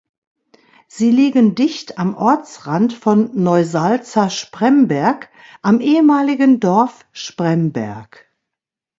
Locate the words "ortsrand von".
2.15-3.29